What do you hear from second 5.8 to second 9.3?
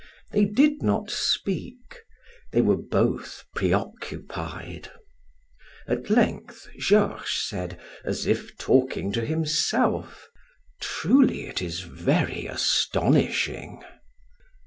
At length Georges said, as if talking to